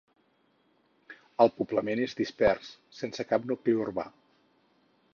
[1.45, 4.11] El poblament és dispers, sense cap nucli urbà.